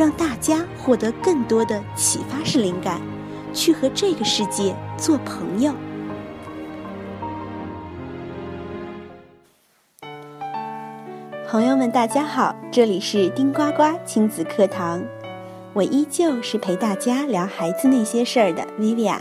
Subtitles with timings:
[0.00, 2.98] 让大家获得更多的启发式灵感，
[3.52, 5.74] 去和这个世界做朋友。
[11.46, 15.02] 朋友们，大家好，这里是丁呱呱亲子课堂，
[15.74, 19.18] 我依旧是陪大家聊孩子那些事儿的 VIVIA。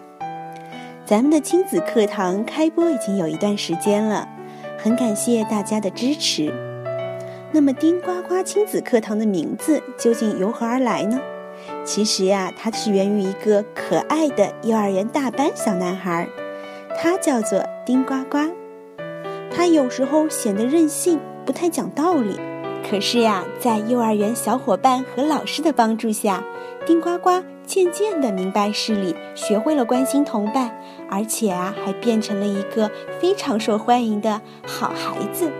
[1.03, 4.29] 咱们的亲子课堂开播已经有一段时间了，
[4.77, 6.68] 很感谢大家的支持。
[7.51, 11.19] 那么，丁呱呱亲子课堂的名字究竟由何而来呢？
[11.83, 16.27] 其实呀，它是源于一个可爱的幼儿园大班小男孩，
[16.97, 18.37] 他叫做丁呱呱。
[19.51, 22.39] 他有时候显得任性，不太讲道理。
[22.87, 26.43] 可是呀，在幼儿园小伙伴和老师的帮助下，
[26.85, 27.43] 丁呱呱。
[27.65, 30.75] 渐渐的明白事理，学会了关心同伴，
[31.07, 35.51] 而且啊，还变成了一个非常受欢迎的好孩子。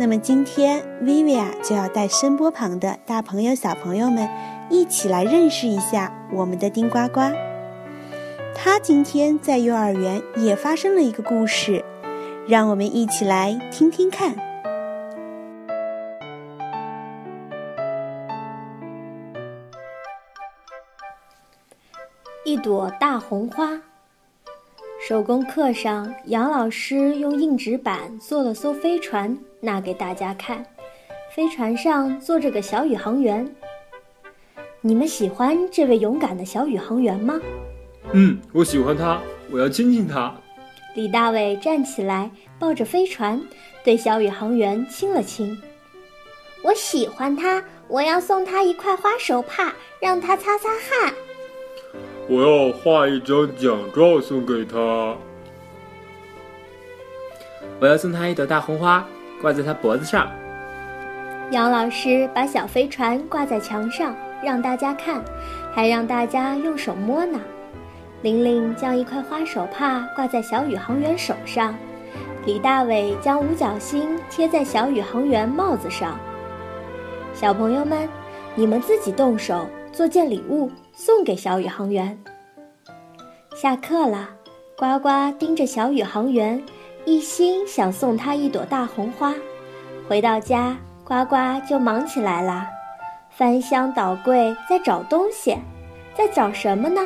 [0.00, 4.28] 那么今天，Vivi 就要带声波旁的大朋友、小朋友们
[4.70, 7.20] 一起来认识一下我们的丁呱呱。
[8.54, 11.84] 他今天在幼儿园也发生了一个故事，
[12.46, 14.36] 让我们一起来听听看。
[22.44, 23.87] 一朵大红花。
[25.08, 30.62] 手工课上，杨老师用硬纸板做了艘飞船，拿给大家看。
[31.34, 33.50] 飞船上坐着个小宇航员。
[34.82, 37.40] 你们喜欢这位勇敢的小宇航员吗？
[38.12, 39.18] 嗯，我喜欢他，
[39.50, 40.30] 我要亲亲他。
[40.94, 43.40] 李大伟站起来，抱着飞船，
[43.82, 45.58] 对小宇航员亲了亲。
[46.62, 51.14] 我喜欢他，我要送他一块花手帕，让他擦擦汗。
[52.28, 54.76] 我要画一张奖状送给他。
[57.80, 59.06] 我要送他一朵大红花，
[59.40, 60.30] 挂在他脖子上。
[61.50, 65.24] 杨老师把小飞船挂在墙上，让大家看，
[65.72, 67.40] 还让大家用手摸呢。
[68.20, 71.74] 玲玲将一块花手帕挂在小宇航员手上，
[72.44, 76.18] 李大伟将五角星贴在小宇航员帽子上。
[77.32, 78.06] 小朋友们，
[78.54, 80.70] 你们自己动手做件礼物。
[81.00, 82.18] 送给小宇航员。
[83.54, 84.30] 下课了，
[84.76, 86.60] 呱呱盯着小宇航员，
[87.04, 89.32] 一心想送他一朵大红花。
[90.08, 91.36] 回到家，呱呱
[91.68, 92.66] 就忙起来了，
[93.30, 95.56] 翻箱倒柜在找东西，
[96.16, 97.00] 在找什么呢？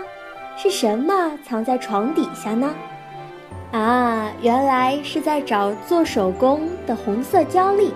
[0.57, 2.75] 是什么藏在床底下呢？
[3.73, 7.93] 啊，原来是在找做手工的红色胶粒。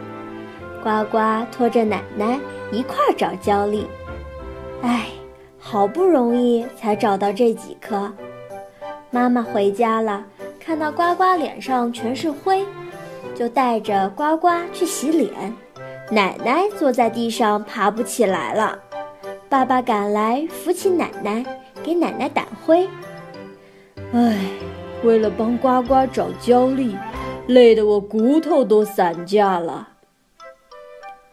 [0.83, 1.19] 呱呱
[1.51, 2.39] 拖着奶奶
[2.71, 3.87] 一块儿找胶粒。
[4.83, 5.07] 哎。
[5.69, 8.13] 好不容易才找到这几颗，
[9.11, 10.25] 妈妈回家了，
[10.61, 12.65] 看到呱呱脸上全是灰，
[13.35, 15.53] 就带着呱呱去洗脸。
[16.09, 18.79] 奶奶坐在地上爬不起来了，
[19.49, 21.45] 爸爸赶来扶起奶奶，
[21.83, 22.89] 给奶奶掸灰。
[24.13, 24.39] 唉，
[25.03, 26.97] 为了帮呱呱找胶粒，
[27.49, 29.89] 累得我骨头都散架了。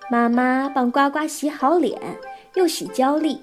[0.09, 2.01] 妈妈帮呱呱洗好脸，
[2.55, 3.39] 又洗胶粒。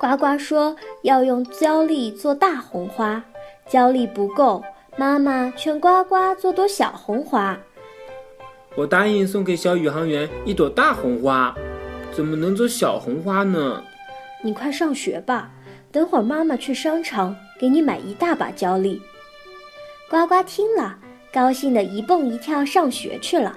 [0.00, 3.20] 呱呱说要用胶粒做大红花，
[3.68, 4.62] 胶粒不够，
[4.96, 7.58] 妈妈劝呱呱做朵小红花。
[8.76, 11.52] 我答应送给小宇航员一朵大红花，
[12.12, 13.82] 怎么能做小红花呢？
[14.40, 15.50] 你快上学吧，
[15.90, 19.02] 等会儿妈妈去商场给你买一大把胶粒。
[20.08, 20.96] 呱呱听了，
[21.32, 23.52] 高兴的一蹦一跳上学去了，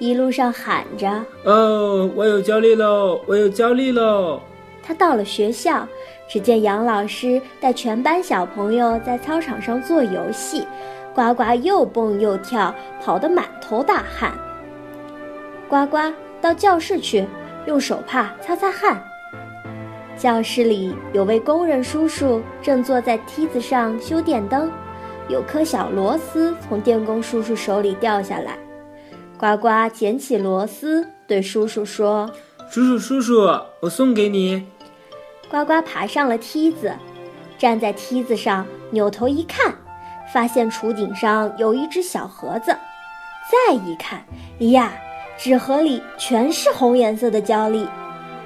[0.00, 4.40] 一路上喊着：“哦，我有胶粒喽，我有胶粒喽！”
[4.86, 5.86] 他到了学校，
[6.28, 10.64] 只见杨老师带全班小朋友在操场上做游戏，
[11.12, 12.72] 呱呱又蹦又跳，
[13.02, 14.32] 跑得满头大汗。
[15.68, 15.98] 呱呱
[16.40, 17.26] 到教室去，
[17.66, 19.02] 用手帕擦擦汗。
[20.16, 24.70] 教室里有位工人叔叔正坐在梯子上修电灯，
[25.28, 28.56] 有颗小螺丝从电工叔叔手里掉下来，
[29.36, 32.30] 呱呱捡起螺丝，对叔叔说
[32.70, 33.46] ：“叔叔叔叔，
[33.80, 34.64] 我送给你。”
[35.50, 36.92] 呱呱爬上了梯子，
[37.56, 39.74] 站在梯子上，扭头一看，
[40.32, 42.76] 发现橱顶上有一只小盒子。
[43.68, 44.20] 再一看，
[44.70, 44.92] 呀，
[45.38, 47.88] 纸盒里全是红颜色的胶粒。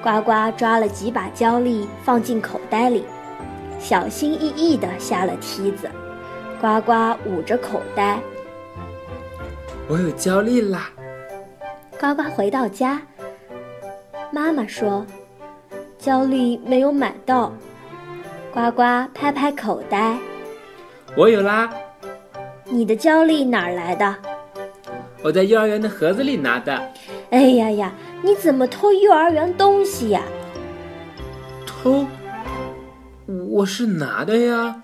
[0.02, 3.05] 呱呱抓了几把胶粒放进口袋里，
[3.79, 5.91] 小心翼翼地下了梯子。
[6.61, 6.93] 呱呱
[7.26, 8.19] 捂着口袋，
[9.88, 10.91] 我有胶粒啦。
[11.99, 13.00] 呱呱回到家，
[14.31, 15.06] 妈妈说
[16.00, 17.52] ：“胶粒没有买到。”
[18.52, 18.82] 呱呱
[19.14, 20.19] 拍拍口袋，
[21.17, 21.70] 我有啦。
[22.64, 24.17] 你的焦虑哪儿来的？
[25.23, 26.81] 我在幼儿园的盒子里拿的。
[27.31, 27.93] 哎呀呀，
[28.23, 30.23] 你怎么偷幼儿园东西呀？
[31.67, 32.05] 偷？
[33.49, 34.82] 我是拿的呀。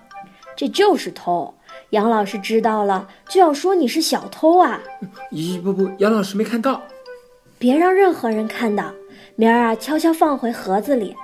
[0.55, 1.53] 这就是偷。
[1.89, 4.79] 杨老师知道了就要说你是小偷啊！
[5.31, 6.81] 咦，不不，杨老师没看到。
[7.57, 8.91] 别让任何人看到，
[9.39, 11.15] 明儿啊，悄悄放回盒子里。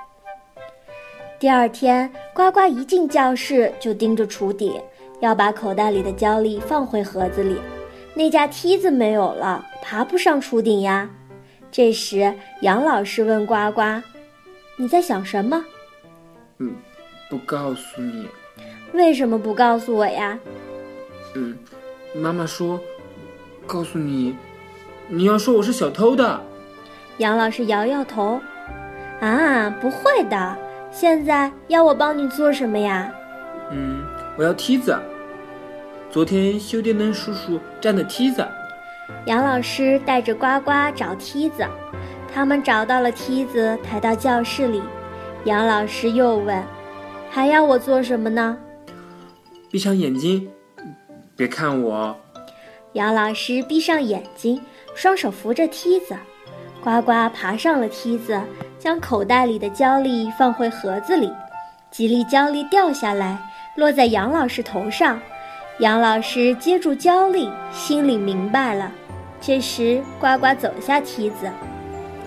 [1.40, 4.80] 第二天，呱呱一进教室就盯着橱底，
[5.18, 7.56] 要把口袋里的胶粒放回盒子里。
[8.14, 11.10] 那架梯子没有了，爬不上橱顶呀。
[11.72, 13.82] 这时，杨老师问呱呱
[14.78, 15.64] ：“你在想什么
[16.58, 16.72] ？”“嗯，
[17.28, 18.28] 不告诉你。
[18.94, 20.38] ”“为什么不告诉我呀
[21.34, 21.58] ？”“嗯，
[22.14, 22.78] 妈妈说，
[23.66, 24.36] 告诉你，
[25.08, 26.40] 你要说我是小偷的。”
[27.18, 28.40] 杨老师摇摇头
[29.20, 30.56] ：“啊，不会的。”
[30.90, 33.12] 现在要我帮你做什么呀？
[33.72, 34.04] 嗯，
[34.36, 34.96] 我要梯子。
[36.08, 38.46] 昨天修电灯叔叔站的梯子。
[39.26, 41.66] 杨老师带着呱呱找梯子，
[42.32, 44.80] 他们找到了梯子，抬到教室里。
[45.44, 46.62] 杨老师又问
[47.28, 48.56] ：“还要我做什么呢？”
[49.70, 50.48] 闭上眼睛，
[51.34, 52.16] 别看我。
[52.92, 54.60] 杨老师闭上眼睛，
[54.94, 56.16] 双手扶着梯子，
[56.84, 58.40] 呱呱爬上了梯子。
[58.78, 61.32] 将口袋里的胶粒放回盒子里，
[61.90, 63.38] 几粒胶粒掉下来，
[63.76, 65.18] 落在杨老师头上。
[65.78, 68.92] 杨老师接住胶粒，心里明白了。
[69.40, 71.50] 这时，呱呱走下梯子。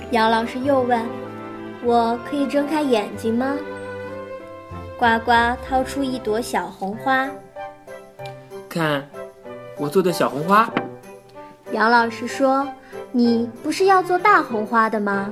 [0.10, 1.00] 杨老师又问
[1.86, 3.56] ：“我可以睁开眼睛吗？”
[4.98, 5.32] 呱呱
[5.64, 7.30] 掏出一朵小红花，
[8.68, 9.08] 看，
[9.78, 10.68] 我做的小红花。
[11.72, 12.68] 杨老师说
[13.12, 15.32] ：“你不是要做大红花的吗？”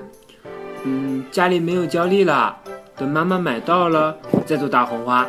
[0.84, 2.56] 嗯，家里没有胶粒了，
[2.96, 5.28] 等妈妈买到了再做大红花。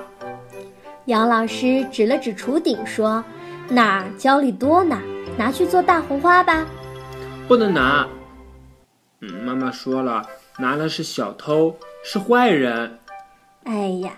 [1.07, 3.25] 杨老师指了指厨顶说
[3.71, 5.01] ：“哪儿胶粒多呢？
[5.39, 6.67] 拿去做大红花吧。”
[7.49, 8.07] 不能拿。
[9.21, 10.23] 嗯，妈妈说了，
[10.59, 12.99] 拿了是小偷，是坏人。
[13.65, 14.13] 哎呀，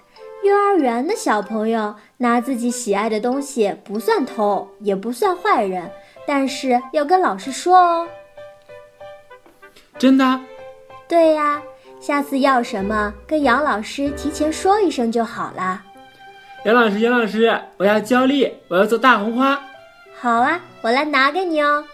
[0.45, 5.91] 幼儿园的小朋友拿自己喜爱的东西不算偷，也不算坏人，
[6.27, 8.09] 但是要跟老师说哦。
[9.99, 10.41] 真的。
[11.09, 11.61] 对呀，
[12.01, 15.83] 下次要什么跟杨老师提前说一声就好了。
[16.65, 19.61] 杨老师，杨老师，我要胶粒，我要做大红花。
[20.21, 21.85] 好啊，我来拿给你哦。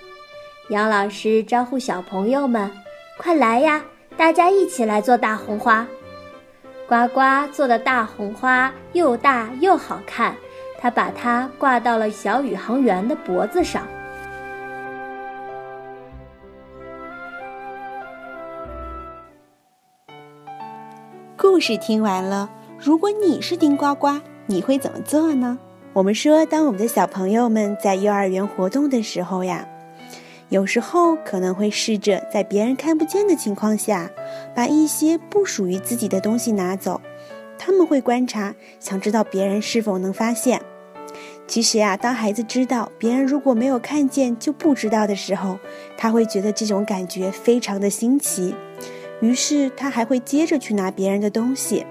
[0.69, 2.71] 杨老师招呼小朋友们
[3.19, 3.83] ：“快来呀，
[4.17, 5.87] 大家一起来做大红花。”
[6.89, 7.21] 呱呱
[7.53, 10.35] 做的大红花又大又好看，
[10.79, 13.87] 他把它挂到了小宇航员的脖子上。
[21.55, 25.57] 故事听完了，如果你是丁呱呱，你会怎么做呢？
[25.93, 29.65] 我们说，当我们的小朋友们在幼儿园活动的时候呀，
[30.49, 34.11] 有时候可能会试着在别人看不见的情况下，
[34.53, 37.01] 把一些不属于自己的东西拿走。
[37.57, 40.61] 他们会观察，想知道别人是否能发现。
[41.47, 45.61] 其实呀，当孩子知道别人如果没有看见就不知道的时候，
[45.97, 48.53] 他会觉得这种感觉非常的新奇。
[49.21, 51.87] 于是他还会接着去拿别人的东西。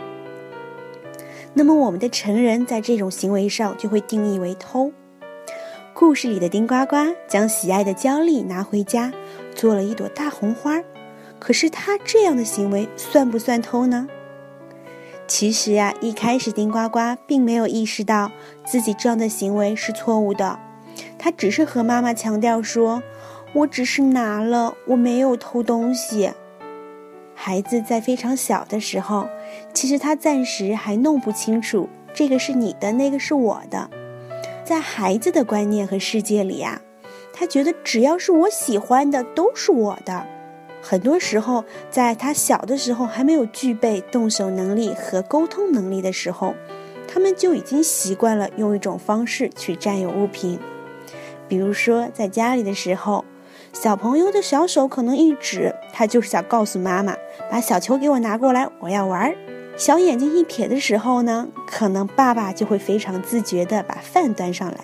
[1.53, 4.91] 那么我们的成人在这种行为上就会定义为偷。
[5.93, 6.95] 故事里的丁呱呱
[7.27, 9.13] 将喜爱的胶粒拿回家，
[9.53, 10.81] 做了一朵大红花。
[11.39, 14.07] 可是他这样的行为算不算偷呢？
[15.27, 18.31] 其实呀，一开始丁呱呱并没有意识到
[18.65, 20.59] 自己这样的行为是错误的，
[21.17, 23.03] 他只是和妈妈强调说
[23.53, 26.31] ：“我只是拿了，我没有偷东西。”
[27.45, 29.27] 孩子在非常小的时候，
[29.73, 33.89] 其实他暂时还弄不清楚这个是你的，那个是我的。
[34.63, 36.81] 在孩子的观念和世界里呀，
[37.33, 40.25] 他觉得只要是我喜欢的都是我的。
[40.81, 46.55] 很多时候，在他小的时候还没有具备动手能力和沟通能力的时候，
[47.09, 50.57] 他们就已经习惯了用一种方式去占有物品，
[51.49, 53.25] 比如说在家里的时候。
[53.73, 57.17] 小朋友的小手可能一指，他就是想告诉妈妈
[57.49, 59.35] ：“把小球给我拿过来，我要玩儿。”
[59.75, 64.77] 小眼睛一瞥的时候呢，可能爸爸就会非常自觉地把饭端上来。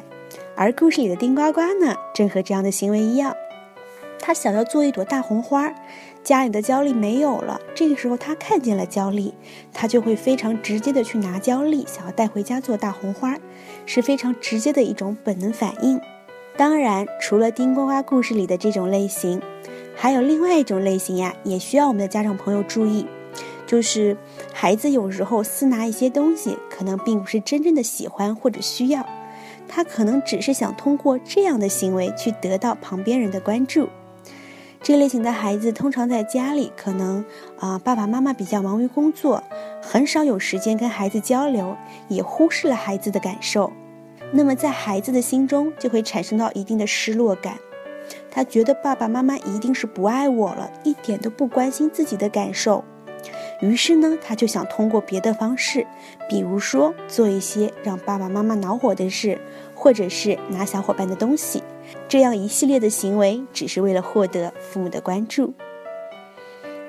[0.56, 3.36] 而故事里的丁呱呱呢，正和这样的行为一样，
[4.20, 5.72] 他想要做一朵大红花，
[6.24, 7.62] 家里的胶粒没有了。
[7.76, 9.36] 这个时候他看见了胶粒，
[9.72, 13.38] 他就会非常直接的去拿胶粒，想要带回家做大红花，
[13.86, 16.02] 是非常直接的一种本能反应。
[16.60, 19.42] 当然，除了丁呱呱故事里的这种类型，
[19.96, 23.08] 还有另外一种类型呀，也需要我们的家长朋友注意，
[23.66, 24.18] 就是
[24.54, 29.06] 孩子有时候私拿一些东西，可能并不是真正的喜欢或者需要。
[29.70, 33.88] 他可能只是想通过这样的行为去得到旁边人的关注。
[34.82, 37.24] 这类型的孩子通常在家里，可能
[37.58, 39.42] 啊爸爸妈妈比较忙于工作，
[39.82, 41.78] 很少有时间跟孩子交流，
[42.10, 43.72] 也忽视了孩子的感受。
[44.32, 47.58] 那么在孩子的心中就会产生到一定的失落感，
[48.30, 52.84] 他觉得爸爸妈妈一定是不爱我了，一点都不关心自己的感受。
[53.60, 55.86] 于是呢，他就想通过别的方式，
[56.30, 59.38] 比如说做一些让爸爸妈妈恼火的事，
[59.76, 61.62] 或者是拿小伙伴的东西，
[62.08, 65.54] 这样一系列的行为只是为了获得父母的关注。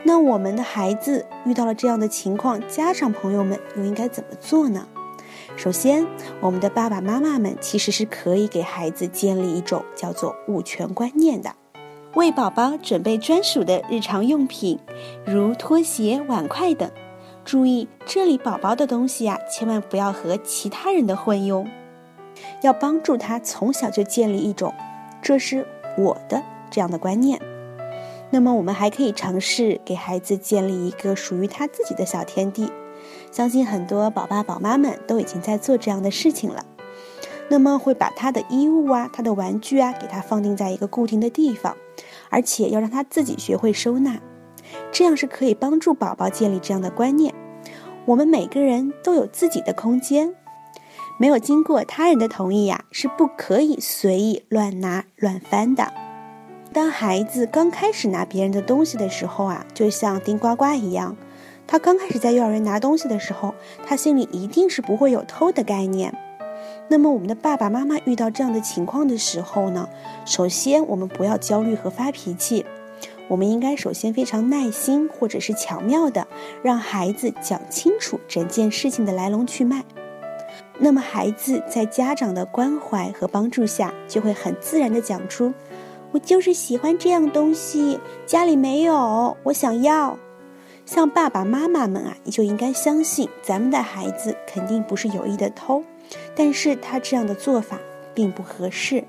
[0.05, 4.87] 那我们的孩子遇到了这样的情况，家长朋友们又应该怎么做呢？
[5.57, 6.07] 首先，
[6.41, 11.55] 我们的爸爸妈妈们其实是可以给孩子建立一种叫做物权观念的。
[12.15, 14.79] 为宝宝准备专属的日常用品，
[15.25, 16.91] 如拖鞋、碗筷等。
[17.45, 21.69] 注意，这里宝宝的东西呀，千万不要和其他人的混用。
[22.63, 24.73] 要帮助他从小就建立一种
[25.21, 25.67] “这是
[25.99, 27.41] 我的”这样的观念。
[28.31, 32.71] 那么，我们还可以尝试给孩子建立一个属于他自己的小天地。
[33.31, 36.65] 相信很多宝爸宝妈们都已经在做这样的事情了。
[37.49, 41.77] 那么，会把他的衣物啊、他的玩具啊，给他放定在一个固定的地方。
[42.29, 44.21] 而且要让他自己学会收纳，
[44.93, 47.35] 这样是可以帮助宝宝建立这样的观念。
[48.07, 50.33] 我们每个人都有自己的空间，
[51.19, 55.93] 没有经过他人的同意呀，是不可以随意乱拿乱翻的。
[56.73, 61.17] 当孩子刚开始拿别人的东西的时候啊，就像丁呱呱一样，
[61.71, 63.55] 他刚开始在幼儿园拿东西的时候，
[63.87, 66.13] 他心里一定是不会有偷的概念。
[66.89, 69.89] 那么，我们的爸爸妈妈遇到这样的情况的时候呢？
[70.27, 72.67] 首先，我们不要焦虑和发脾气，
[73.29, 76.27] 我们应该首先非常耐心，或者是巧妙的
[76.61, 79.85] 让孩子讲清楚整件事情的来龙去脉。
[80.77, 85.55] 那么，孩子在家长的关怀和帮助下，就会很自然的讲出
[86.11, 90.19] ：“我就是喜欢这样东西，家里没有，我想要。”
[90.93, 95.85] 像爸爸妈妈们啊，你就应该相信，咱们的孩子肯定不是有意的偷。
[96.35, 97.79] 但是他这样的做法
[98.13, 99.05] 并不合适，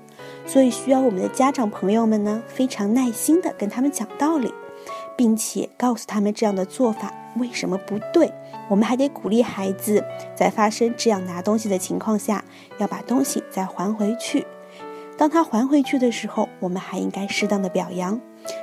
[0.46, 4.54] 所以需要我们的家长朋友们呢，非常耐心的跟他们讲道理，
[5.16, 8.32] 并且告诉他们这样的做法为什么不对。
[8.70, 10.04] 我们还得鼓励孩子，
[10.36, 12.44] 在发生这样拿东西的情况下，
[12.78, 14.46] 要把东西再还回去。
[15.18, 18.20] 当他还回去的时候，我们还应该适当的表扬，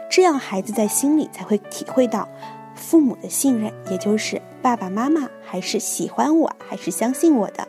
[0.09, 2.29] 这样孩子在心里才会体会到
[2.79, 7.67] 父母的信任，也就是爸爸妈妈还是喜欢我，还是相信我的。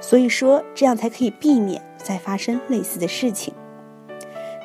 [0.00, 3.52] 所以说，这样才可以避免再发生类似的事情。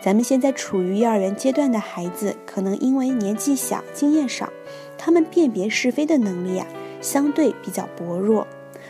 [0.01, 4.49] 咱们现在处于幼儿园阶段的孩子，可能因为年纪小、经验少，
[4.97, 6.65] 他们辨别是非的能力啊，
[7.01, 8.47] 相对比较薄弱。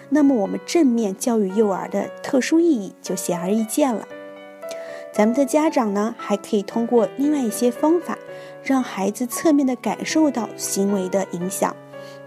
[0.10, 4.08] 那么，我们正面教育幼儿的特殊意义就显而易见了。
[5.12, 8.18] 咱们的家长呢，还可以通过另外一些方法，
[8.64, 11.76] 让孩子侧面的感受到行为的影响。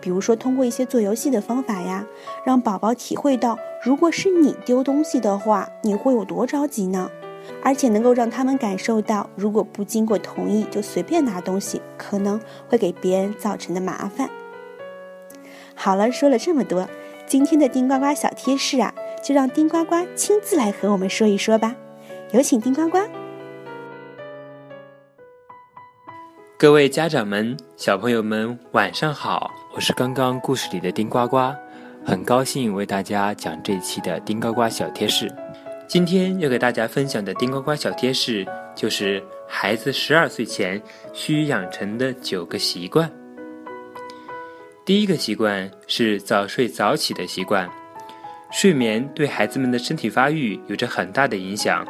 [0.00, 2.04] 比如说，通过一些做游戏的方法呀，
[2.44, 7.10] 让宝宝体会到，如果是你丢东西的话，你会有多着急呢？
[7.62, 14.28] 而且能够让他们感受到，如果不经过同意就随便拿东西，可能会给别人造成的麻烦。
[15.74, 16.88] 好了，说了这么多，
[17.26, 21.74] 今天的丁呱呱小贴士啊，就让丁呱呱亲自来和我们说一说吧。
[22.32, 22.98] 有请丁呱呱。
[26.62, 29.50] 各位家长们、小朋友们，晚上好！
[29.74, 31.52] 我是刚刚故事里的丁呱呱，
[32.04, 35.28] 很高兴为大家讲这一期的丁呱呱小贴士。
[35.88, 40.80] 今天要给大家分享的丁呱呱小贴士，就是孩子十二岁前
[41.12, 43.10] 需养成的九个习惯。
[44.84, 47.68] 第一个习惯是早睡早起的习惯。
[48.52, 51.84] 睡眠对孩子们的身体发育有着很大的影响。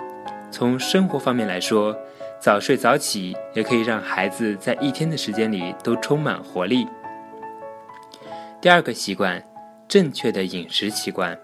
[0.50, 1.94] 从生活方面来说，
[2.42, 6.84] 早睡早起也可以让孩子在一天的时间里都充满活力。
[8.60, 9.40] 第二个习惯，
[9.86, 11.38] 正确的饮食习惯。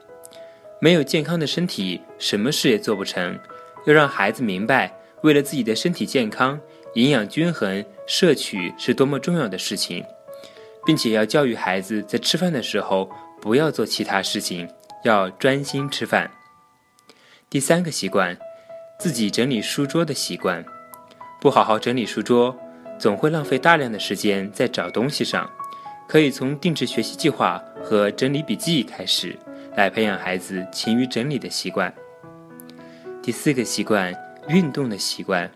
[0.81, 3.39] 没有健康的身体，什么事也做不成。
[3.87, 6.59] 要让孩子明白，为了自己的身体健康，
[6.95, 10.05] 营养均衡摄取是多么重要的事情，
[10.85, 13.09] 并且要教育孩子在吃饭的时候
[13.41, 14.69] 不要做其他事情，
[15.05, 16.29] 要专心吃饭。
[17.49, 18.37] 第三个习惯，
[18.99, 20.65] 自己整理书桌的习惯。
[21.41, 22.57] 不好好整理书桌，
[22.99, 25.49] 总会浪费大量的时间在找东西上。
[26.09, 29.39] 可以从定制学习计划和整理笔记开始，
[29.77, 31.93] 来培养孩子勤于整理的习惯。
[33.23, 34.13] 第四个习惯，
[34.49, 35.49] 运动的习惯。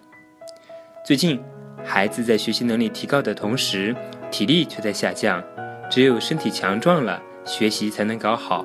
[1.04, 1.42] 最近，
[1.82, 3.96] 孩子在学习能力提高的同时，
[4.30, 5.42] 体力却在下降。
[5.90, 8.64] 只有身体强壮了，学习才能搞好。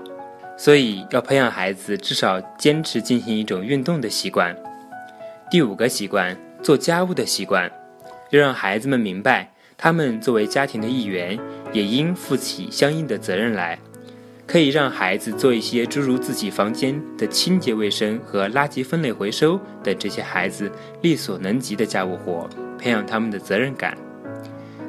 [0.57, 4.55] 所以，要培养孩子至少坚持进行一种运动的习惯。
[5.49, 7.71] 第五个习惯，做家务的习惯，
[8.29, 11.39] 要让孩子们明白，他们作为家庭的一员，
[11.71, 13.79] 也应负起相应的责任来。
[14.45, 20.69] 可以让孩子做一些诸如自己房间的清洁卫生和垃圾分类回收等这些孩子
[21.01, 23.97] 力所能及的家务活，培养他们的责任感。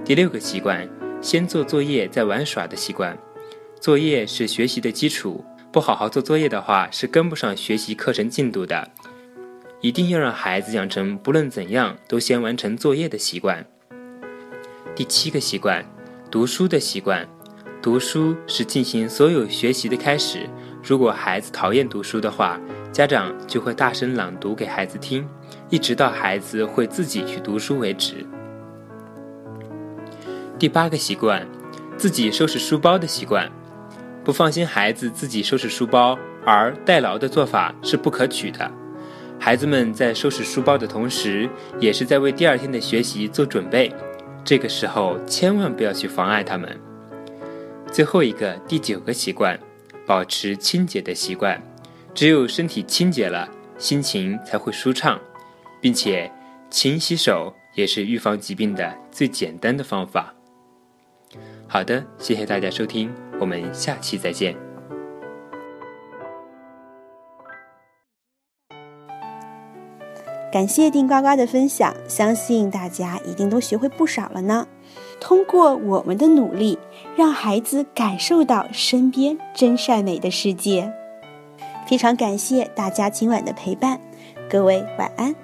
[0.04, 0.84] 第六个习惯，
[1.22, 3.16] 先做作业再玩耍的习惯。
[3.78, 8.90] 作业是学习的基础，不好好做作业的话，是跟不上学习课程进度的。
[9.80, 13.64] 一定要让孩子养成不论怎样都先完成作业的习惯。
[14.96, 15.84] 第七个习惯，
[16.30, 17.28] 读书的习惯。
[17.80, 20.48] 读书是进行所有学习的开始。
[20.82, 22.58] 如果孩子讨厌读书的话，
[22.90, 25.24] 家长就会大声朗读给孩子听，
[25.70, 28.26] 一直到孩子会自己去读书为止。
[30.58, 31.46] 第八个习惯，
[31.96, 33.48] 自己收拾书包的习惯。
[34.24, 38.70] 不放心孩子自己收拾书包而代劳的做法是不可取的。
[39.40, 43.90] 孩子们在收拾书包的同时，也是在为第二天的学习做准备。
[44.44, 46.78] 这个时候千万不要去妨碍他们。
[47.90, 49.58] 最后一个第九个习惯，
[50.06, 51.60] 保持清洁的习惯。
[52.14, 55.18] 只有身体清洁了，心情才会舒畅，
[55.80, 56.30] 并且
[56.68, 60.34] 勤洗手也是预防疾病的最简单的方法。
[61.68, 64.67] 好的，谢谢大家收听，我们下期再见。
[70.50, 74.66] 感谢丁呱呱的分享，相信大家一定都学会不少了呢。
[75.20, 76.78] 通过我们的努力，
[77.16, 80.90] 让孩子感受到身边真善美的世界。
[81.86, 84.00] 非常感谢大家今晚的陪伴，
[84.48, 85.34] 各位晚安。